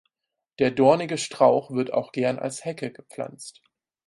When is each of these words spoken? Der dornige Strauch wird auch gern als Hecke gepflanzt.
Der 0.57 0.71
dornige 0.71 1.19
Strauch 1.19 1.69
wird 1.69 1.93
auch 1.93 2.11
gern 2.11 2.39
als 2.39 2.65
Hecke 2.65 2.91
gepflanzt. 2.91 3.61